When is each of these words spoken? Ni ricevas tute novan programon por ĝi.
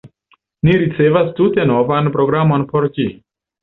Ni 0.67 0.73
ricevas 0.85 1.31
tute 1.41 1.69
novan 1.75 2.13
programon 2.19 2.69
por 2.75 2.93
ĝi. 2.99 3.11